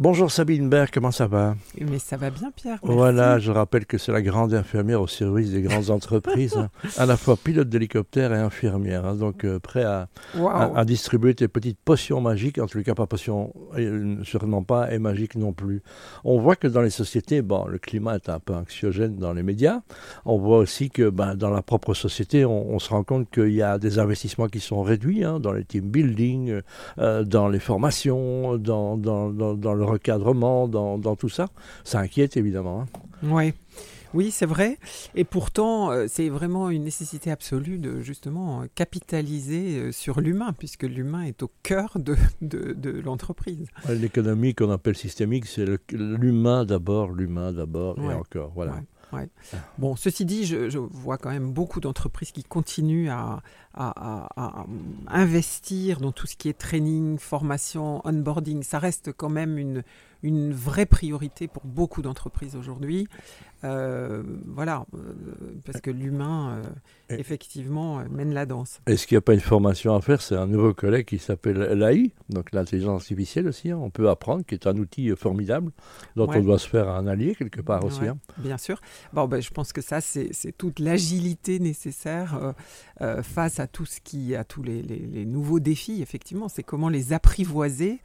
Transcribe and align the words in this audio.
Bonjour 0.00 0.30
Sabine 0.30 0.70
Berg, 0.70 0.88
comment 0.90 1.10
ça 1.10 1.26
va? 1.26 1.56
Mais 1.78 1.98
ça 1.98 2.16
va 2.16 2.30
bien 2.30 2.50
Pierre. 2.56 2.78
Voilà, 2.82 3.38
je 3.38 3.52
rappelle 3.52 3.84
que 3.84 3.98
c'est 3.98 4.12
la 4.12 4.22
grande 4.22 4.54
infirmière 4.54 5.02
au 5.02 5.06
service 5.06 5.50
des 5.50 5.60
grandes 5.60 5.90
entreprises, 5.90 6.56
hein. 6.56 6.70
à 6.96 7.04
la 7.04 7.18
fois 7.18 7.36
pilote 7.36 7.68
d'hélicoptère 7.68 8.32
et 8.32 8.38
infirmière, 8.38 9.04
hein. 9.04 9.14
donc 9.14 9.44
euh, 9.44 9.58
prêt 9.58 9.84
à, 9.84 10.08
à, 10.74 10.84
distribuer 10.86 11.34
tes 11.34 11.48
petites 11.48 11.78
potions 11.84 12.22
magiques, 12.22 12.56
en 12.56 12.64
tout 12.64 12.82
cas 12.82 12.94
pas 12.94 13.06
potions, 13.06 13.52
sûrement 14.22 14.62
pas, 14.62 14.90
et 14.90 14.98
magiques 14.98 15.34
non 15.34 15.52
plus. 15.52 15.82
On 16.24 16.40
voit 16.40 16.56
que 16.56 16.66
dans 16.66 16.80
les 16.80 16.88
sociétés, 16.88 17.42
bon, 17.42 17.66
le 17.66 17.76
climat 17.76 18.14
est 18.14 18.30
un 18.30 18.40
peu 18.40 18.54
anxiogène 18.54 19.16
dans 19.16 19.34
les 19.34 19.42
médias, 19.42 19.82
on 20.24 20.38
voit 20.38 20.56
aussi 20.56 20.88
que 20.88 21.10
ben, 21.10 21.34
dans 21.34 21.50
la 21.50 21.60
propre 21.60 21.92
société, 21.92 22.46
on, 22.46 22.78
se 22.78 22.88
rend 22.88 23.04
compte 23.04 23.28
qu'il 23.30 23.52
y 23.52 23.60
a 23.60 23.76
des 23.78 23.98
investissements 23.98 24.48
qui 24.48 24.60
sont 24.60 24.80
réduits 24.80 25.24
hein, 25.24 25.40
dans 25.40 25.52
les 25.52 25.64
team 25.64 25.90
building, 25.90 26.62
euh, 26.98 27.22
dans 27.22 27.48
les 27.48 27.60
formations, 27.60 28.56
dans, 28.56 28.96
dans, 28.96 29.28
dans, 29.28 29.52
dans 29.52 29.74
le 29.74 29.89
recadrement, 29.90 30.68
dans, 30.68 30.98
dans 30.98 31.16
tout 31.16 31.28
ça. 31.28 31.48
Ça 31.84 32.00
inquiète 32.00 32.36
évidemment. 32.36 32.82
Hein. 32.82 32.86
Oui. 33.22 33.52
Oui, 34.12 34.30
c'est 34.32 34.46
vrai. 34.46 34.78
Et 35.14 35.24
pourtant, 35.24 35.92
euh, 35.92 36.06
c'est 36.08 36.28
vraiment 36.28 36.68
une 36.70 36.82
nécessité 36.82 37.30
absolue 37.30 37.78
de 37.78 38.00
justement 38.00 38.64
capitaliser 38.74 39.78
euh, 39.78 39.92
sur 39.92 40.20
l'humain, 40.20 40.52
puisque 40.52 40.82
l'humain 40.82 41.22
est 41.22 41.42
au 41.44 41.50
cœur 41.62 41.96
de, 41.96 42.16
de, 42.40 42.90
l'entreprise. 43.04 43.68
L'économie 43.88 44.54
qu'on 44.54 44.70
appelle 44.70 44.96
systémique, 44.96 45.46
c'est 45.46 45.64
l'humain 45.92 46.64
d'abord, 46.64 47.12
l'humain 47.12 47.52
d'abord, 47.52 47.98
et 48.00 48.14
encore. 48.14 48.50
Voilà. 48.54 48.72
Ouais. 48.72 48.82
Bon, 49.78 49.96
ceci 49.96 50.24
dit, 50.24 50.44
je, 50.44 50.78
vois 50.78 51.18
quand 51.18 51.30
même 51.30 51.52
beaucoup 51.52 51.80
d'entreprises 51.80 52.32
qui 52.32 52.44
continuent 52.44 53.10
à, 53.10 53.42
à, 53.74 54.66
investir 55.08 56.00
dans 56.00 56.12
tout 56.12 56.26
ce 56.26 56.36
qui 56.36 56.48
est 56.48 56.58
training, 56.58 57.18
formation, 57.18 58.00
onboarding. 58.06 58.62
Ça 58.62 58.78
reste 58.78 59.12
quand 59.12 59.28
même 59.28 59.58
une, 59.58 59.82
une 60.22 60.52
vraie 60.52 60.86
priorité 60.86 61.48
pour 61.48 61.64
beaucoup 61.64 62.02
d'entreprises 62.02 62.56
aujourd'hui. 62.56 63.08
Euh, 63.64 64.22
voilà, 64.46 64.86
euh, 64.94 64.98
parce 65.66 65.80
que 65.80 65.90
l'humain, 65.90 66.62
euh, 67.10 67.16
effectivement, 67.16 68.02
mène 68.10 68.32
la 68.32 68.46
danse. 68.46 68.80
Est-ce 68.86 69.06
qu'il 69.06 69.16
n'y 69.16 69.18
a 69.18 69.22
pas 69.22 69.34
une 69.34 69.40
formation 69.40 69.94
à 69.94 70.00
faire? 70.00 70.22
C'est 70.22 70.36
un 70.36 70.46
nouveau 70.46 70.72
collègue 70.72 71.06
qui 71.06 71.18
s'appelle 71.18 71.58
l'AI, 71.58 72.12
donc 72.30 72.52
l'intelligence 72.52 73.02
artificielle 73.02 73.48
aussi. 73.48 73.70
Hein. 73.70 73.78
on 73.82 73.90
peut 73.90 74.08
apprendre, 74.08 74.44
qui 74.46 74.54
est 74.54 74.66
un 74.66 74.76
outil 74.76 75.10
formidable 75.16 75.72
dont 76.16 76.28
on 76.28 76.40
doit 76.40 76.58
se 76.58 76.68
faire 76.68 76.88
un 76.88 77.06
allié 77.06 77.34
quelque 77.34 77.60
part 77.60 77.84
aussi. 77.84 78.06
Hein. 78.06 78.18
Bien 78.38 78.58
sûr. 78.58 78.80
Bon, 79.12 79.26
ben, 79.28 79.42
je 79.42 79.50
pense 79.50 79.72
que 79.72 79.82
ça, 79.82 80.00
c'est 80.00 80.52
toute 80.56 80.78
l'agilité 80.78 81.58
nécessaire 81.58 82.54
face 83.22 83.60
à 83.60 83.66
tout 83.66 83.86
ce 83.86 84.00
qui, 84.00 84.34
à 84.34 84.44
tous 84.44 84.62
les, 84.62 84.82
les 84.82 85.26
nouveaux 85.26 85.60
défis. 85.60 86.00
Effectivement, 86.00 86.48
c'est 86.48 86.62
comment 86.62 86.88
les 86.88 87.12
apprivoiser 87.12 88.00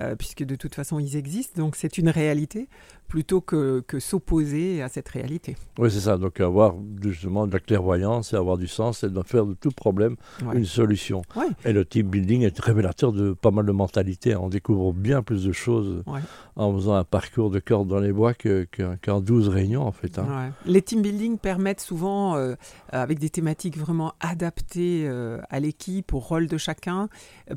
euh, 0.00 0.14
puisque 0.14 0.44
de 0.44 0.54
toute 0.54 0.74
façon 0.74 0.98
ils 0.98 1.16
existent, 1.16 1.60
donc 1.60 1.76
c'est 1.76 1.98
une 1.98 2.08
réalité, 2.08 2.68
plutôt 3.08 3.40
que, 3.40 3.80
que 3.86 3.98
s'opposer 3.98 4.82
à 4.82 4.88
cette 4.88 5.08
réalité. 5.08 5.56
Oui, 5.78 5.90
c'est 5.90 6.00
ça, 6.00 6.16
donc 6.16 6.40
avoir 6.40 6.76
justement 7.02 7.46
de 7.46 7.52
la 7.52 7.58
clairvoyance 7.58 8.32
et 8.32 8.36
avoir 8.36 8.56
du 8.56 8.68
sens, 8.68 9.02
et 9.02 9.10
de 9.10 9.22
faire 9.22 9.46
de 9.46 9.54
tout 9.54 9.72
problème 9.72 10.16
une 10.54 10.64
solution. 10.64 11.22
Et 11.64 11.72
le 11.72 11.84
team 11.84 12.08
building 12.08 12.42
est 12.42 12.58
révélateur 12.60 13.12
de 13.12 13.32
pas 13.32 13.50
mal 13.50 13.66
de 13.66 13.72
mentalités, 13.72 14.36
on 14.36 14.48
découvre 14.48 14.92
bien 14.92 15.22
plus 15.22 15.44
de 15.44 15.52
choses 15.52 16.04
en 16.56 16.72
faisant 16.74 16.94
un 16.94 17.04
parcours 17.04 17.50
de 17.50 17.58
cordes 17.58 17.88
dans 17.88 17.98
les 17.98 18.12
bois 18.12 18.32
qu'en 18.34 19.20
12 19.20 19.48
réunions 19.48 19.82
en 19.82 19.92
fait. 19.92 20.18
Hein. 20.18 20.52
Les 20.66 20.82
team 20.82 21.02
building 21.02 21.38
permettent 21.38 21.80
souvent, 21.80 22.36
euh, 22.36 22.54
avec 22.90 23.18
des 23.18 23.30
thématiques 23.30 23.76
vraiment 23.76 24.14
adaptées 24.20 25.04
euh, 25.06 25.40
à 25.50 25.58
l'équipe, 25.60 26.14
au 26.14 26.18
rôle 26.18 26.46
de 26.46 26.56
chacun, 26.58 27.08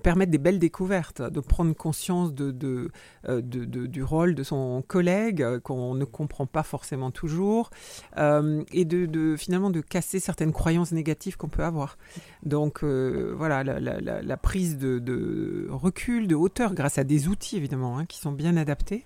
permettent 0.02 0.32
des 0.32 0.38
belles 0.38 0.60
découvertes, 0.60 1.22
de 1.22 1.40
prendre 1.40 1.74
conscience 1.76 2.23
euh, 2.30 3.42
de, 3.42 3.86
du 3.86 4.04
rôle 4.04 4.36
de 4.36 4.44
son 4.44 4.84
collègue 4.88 5.42
euh, 5.42 5.60
qu'on 5.60 5.96
ne 5.96 6.06
comprend 6.06 6.46
pas 6.46 6.64
forcément 6.64 7.12
toujours 7.12 7.70
euh, 8.18 8.64
et 8.72 8.86
de, 8.86 9.36
finalement 9.38 9.70
de 9.70 9.82
casser 9.82 10.20
certaines 10.20 10.52
croyances 10.52 10.92
négatives 10.92 11.38
qu'on 11.38 11.50
peut 11.50 11.64
avoir. 11.64 11.98
Donc 12.44 12.84
voilà, 12.84 13.64
la, 13.64 14.38
prise 14.38 14.78
de, 14.78 15.68
recul, 15.70 16.28
de 16.28 16.36
hauteur, 16.36 16.74
grâce 16.74 16.98
à 16.98 17.04
des 17.04 17.28
outils 17.28 17.58
évidemment 17.58 17.98
hein, 17.98 18.06
qui 18.06 18.20
sont 18.20 18.32
bien 18.32 18.58
adaptés, 18.58 19.06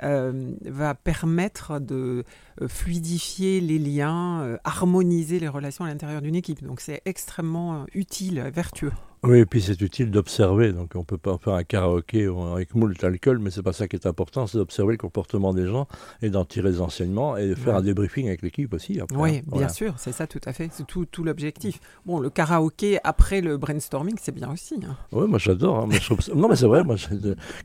va 0.00 0.94
permettre 0.94 1.80
de 1.80 2.24
fluidifier 2.68 3.60
les 3.60 3.78
liens, 3.78 4.58
harmoniser 4.64 5.40
les 5.40 5.48
relations 5.48 5.84
à 5.84 5.88
l'intérieur 5.88 6.22
d'une 6.22 6.36
équipe. 6.36 6.62
Donc 6.62 6.80
c'est 6.80 7.02
extrêmement 7.04 7.86
utile, 7.94 8.40
vertueux. 8.54 8.92
Oui, 9.26 9.40
et 9.40 9.46
puis 9.46 9.60
c'est 9.60 9.80
utile 9.80 10.10
d'observer. 10.10 10.72
Donc 10.72 10.92
on 10.94 11.02
peut 11.02 11.18
pas 11.18 11.36
faire 11.38 11.54
un 11.54 11.64
karaoké 11.64 12.28
avec 12.54 12.74
moult 12.74 13.02
alcool, 13.02 13.38
mais 13.38 13.50
c'est 13.50 13.62
pas 13.62 13.72
ça 13.72 13.88
qui 13.88 13.96
est 13.96 14.06
important, 14.06 14.46
c'est 14.46 14.58
d'observer 14.58 14.92
le 14.92 14.98
comportement 14.98 15.52
des 15.52 15.66
gens 15.66 15.88
et 16.22 16.30
d'en 16.30 16.44
tirer 16.44 16.70
des 16.70 16.80
enseignements 16.80 17.36
et 17.36 17.48
de 17.48 17.54
faire 17.54 17.76
un 17.76 17.82
débriefing 17.82 18.28
avec 18.28 18.42
l'équipe 18.42 18.72
aussi. 18.72 19.00
oui, 19.14 19.38
hein. 19.38 19.56
bien 19.56 19.68
sûr, 19.68 19.94
c'est 19.96 20.12
ça 20.12 20.26
tout 20.26 20.40
à 20.44 20.52
fait, 20.52 20.68
c'est 20.72 20.86
tout, 20.86 21.04
tout 21.06 21.24
l'objectif. 21.24 21.80
Bon, 22.04 22.20
le 22.20 22.30
karaoké 22.30 22.98
après 23.02 23.40
le 23.40 23.56
brainstorming, 23.56 24.16
c'est 24.20 24.34
bien 24.34 24.52
aussi. 24.52 24.76
Hein. 24.84 24.96
Oui, 25.12 25.26
moi 25.28 25.38
j'adore. 25.38 25.78
Hein, 25.78 25.88
non, 26.34 26.48
mais 26.48 26.56
c'est 26.56 26.66
vrai, 26.66 26.84
moi 26.84 26.96
j'ai 26.96 27.16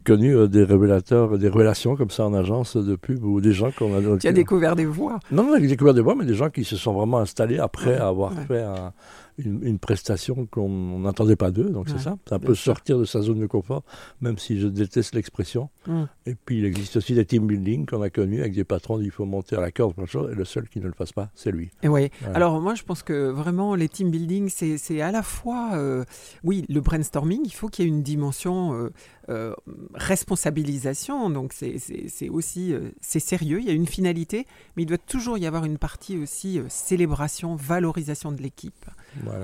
connu 0.04 0.36
euh, 0.36 0.48
des 0.48 0.64
révélateurs, 0.64 1.38
des 1.38 1.50
relations 1.50 1.96
comme 1.96 2.10
ça 2.10 2.26
en 2.26 2.34
agence 2.34 2.76
de 2.76 2.96
pub 2.96 3.24
ou 3.24 3.40
des 3.40 3.54
gens 3.54 3.72
qu'on 3.72 3.96
a. 3.96 4.18
Tu 4.18 4.28
as 4.28 4.34
découvert 4.34 4.76
des 4.76 4.86
voix 4.86 5.20
Non, 5.32 5.44
non, 5.44 5.58
j'ai 5.60 5.68
découvert 5.68 5.94
des 5.94 6.02
voix, 6.02 6.16
mais 6.16 6.26
des 6.26 6.34
gens 6.34 6.50
qui 6.50 6.64
se 6.64 6.76
sont 6.76 6.94
vraiment 6.94 7.20
installés 7.20 7.60
après 7.60 7.98
avoir 7.98 8.34
fait 8.48 8.62
un 8.62 8.94
une, 9.38 9.80
prestation 9.80 10.46
qu'on 10.46 11.00
n'entendait 11.00 11.36
pas 11.36 11.52
d'eux, 11.52 11.70
donc 11.70 11.90
c'est 11.90 12.00
ça. 12.00 12.18
C'est 12.28 12.36
un 12.36 12.40
peu 12.40 12.56
sortir 12.56 13.00
de 13.00 13.06
sa 13.06 13.22
zone 13.22 13.40
de 13.40 13.48
confort, 13.48 13.84
même 14.22 14.38
si 14.38 14.60
je 14.60 14.68
déteste 14.68 15.16
l'expression. 15.16 15.70
Mm. 15.88 16.04
Et 16.28 16.36
puis 16.36 16.60
il 16.60 16.66
existe 16.66 16.98
aussi 16.98 17.16
des 17.16 17.26
team 17.26 17.48
building 17.48 17.86
qu'on 17.86 18.02
a 18.02 18.10
connus 18.10 18.42
avec 18.42 18.54
des 18.54 18.64
patrons 18.64 19.00
il 19.00 19.12
faut 19.12 19.26
monter 19.26 19.56
à 19.56 19.62
la 19.62 19.72
corde, 19.72 19.94
et 20.00 20.36
le 20.36 20.46
seul 20.46 20.68
qui 20.68 20.80
ne 20.80 20.88
le 20.88 20.94
fasse 20.94 21.14
pas, 21.14 21.30
c'est 21.36 21.52
lui. 21.52 21.72
Et 21.84 21.88
oui. 21.88 22.10
Alors 22.34 22.60
moi 22.62 22.76
je 22.76 22.84
pense 22.84 23.04
que 23.04 23.30
vraiment 23.30 23.76
les 23.76 23.90
team 23.90 24.12
building, 24.12 24.50
c'est 24.50 25.02
à 25.02 25.12
la 25.12 25.24
fois, 25.24 25.72
euh, 25.74 26.04
oui, 26.44 26.66
le 26.70 26.82
brainstorming, 26.82 27.42
il 27.46 27.54
faut 27.54 27.70
qu'il 27.70 27.86
y 27.86 27.88
ait 27.88 27.92
une 27.92 28.04
dimension 28.04 28.74
euh, 28.74 28.90
euh, 29.30 29.54
responsabilisation, 29.94 31.30
donc 31.30 31.54
c'est 31.54 32.30
aussi, 32.30 32.74
c'est 33.00 33.20
sérieux, 33.20 33.60
il 33.60 33.66
y 33.66 33.70
a 33.70 33.74
une 33.74 33.88
finalité, 33.88 34.46
mais 34.76 34.84
il 34.84 34.86
doit 34.86 34.98
toujours 34.98 35.38
y 35.38 35.46
avoir 35.46 35.66
une 35.66 35.78
partie 35.78 36.18
aussi 36.18 36.60
célébration, 36.70 37.56
valorisation 37.56 38.32
de 38.32 38.42
l'équipe. 38.42 38.86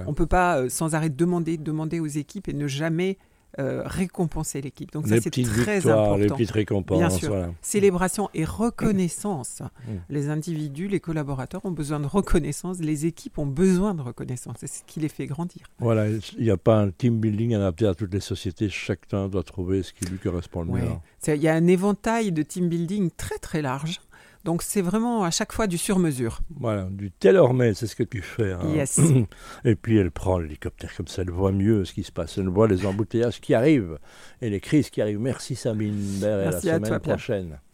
On 0.05 0.11
ne 0.11 0.15
peut 0.15 0.27
pas 0.27 0.59
euh, 0.59 0.69
sans 0.69 0.95
arrêt 0.95 1.09
demander, 1.09 1.57
demander 1.57 1.99
aux 1.99 2.07
équipes 2.07 2.47
et 2.49 2.53
ne 2.53 2.67
jamais 2.67 3.17
euh, 3.59 3.81
récompenser 3.85 4.61
l'équipe. 4.61 4.91
Donc 4.91 5.07
ça 5.07 5.19
c'est 5.19 5.31
très 5.31 5.87
important. 5.87 6.17
Les 6.17 6.27
petites 6.27 6.51
récompenses. 6.51 6.99
Bien 6.99 7.09
sûr. 7.09 7.33
Célébration 7.61 8.29
et 8.35 8.45
reconnaissance. 8.45 9.61
Mmh. 9.61 9.91
Les 10.09 10.29
individus, 10.29 10.87
les 10.87 10.99
collaborateurs 10.99 11.65
ont 11.65 11.71
besoin 11.71 11.99
de 11.99 12.05
reconnaissance. 12.05 12.79
Les 12.79 13.07
équipes 13.07 13.39
ont 13.39 13.47
besoin 13.47 13.95
de 13.95 14.01
reconnaissance. 14.03 14.57
C'est 14.59 14.67
ce 14.67 14.83
qui 14.85 14.99
les 14.99 15.09
fait 15.09 15.25
grandir. 15.25 15.63
Voilà. 15.79 16.07
Il 16.37 16.43
n'y 16.43 16.51
a 16.51 16.57
pas 16.57 16.77
un 16.77 16.91
team 16.91 17.19
building 17.19 17.55
adapté 17.55 17.87
à 17.87 17.95
toutes 17.95 18.13
les 18.13 18.19
sociétés. 18.19 18.69
Chacun 18.69 19.27
doit 19.27 19.43
trouver 19.43 19.81
ce 19.81 19.91
qui 19.91 20.05
lui 20.05 20.19
correspond 20.19 20.63
le 20.63 20.73
mieux. 20.73 20.91
Il 21.27 21.41
y 21.41 21.47
a 21.47 21.55
un 21.55 21.65
éventail 21.65 22.31
de 22.31 22.43
team 22.43 22.69
building 22.69 23.09
très 23.17 23.39
très 23.39 23.63
large. 23.63 24.01
Donc 24.47 24.63
c'est 24.63 24.81
vraiment 24.81 25.25
à 25.25 25.29
chaque 25.29 25.51
fois 25.51 25.67
du 25.67 25.77
sur-mesure. 25.77 26.39
Voilà, 26.57 26.87
du 26.89 27.11
tailor-made, 27.11 27.73
c'est 27.73 27.85
ce 27.85 27.97
que 27.97 28.03
tu 28.03 28.21
fais. 28.21 28.53
Hein. 28.53 28.61
Yes. 28.73 28.97
Et 29.65 29.75
puis 29.75 29.97
elle 29.97 30.09
prend 30.09 30.39
l'hélicoptère 30.39 30.95
comme 30.95 31.09
ça, 31.09 31.23
elle 31.23 31.31
voit 31.31 31.51
mieux 31.51 31.83
ce 31.83 31.91
qui 31.91 32.03
se 32.03 32.13
passe, 32.13 32.37
elle 32.37 32.47
voit 32.47 32.69
les 32.69 32.85
embouteillages 32.85 33.41
qui 33.41 33.53
arrivent 33.53 33.99
et 34.41 34.49
les 34.49 34.61
crises 34.61 34.89
qui 34.89 35.01
arrivent. 35.01 35.19
Merci 35.19 35.57
Sabine 35.57 36.19
Bert 36.21 36.39
et 36.39 36.43
à 36.43 36.51
la 36.51 36.61
semaine 36.61 36.99
prochaine. 36.99 37.59